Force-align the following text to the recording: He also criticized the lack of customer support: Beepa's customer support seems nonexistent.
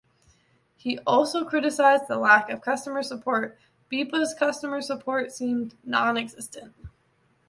He 0.75 0.97
also 1.05 1.45
criticized 1.47 2.07
the 2.07 2.17
lack 2.17 2.49
of 2.49 2.59
customer 2.59 3.03
support: 3.03 3.59
Beepa's 3.91 4.33
customer 4.33 4.81
support 4.81 5.31
seems 5.31 5.75
nonexistent. 5.85 6.73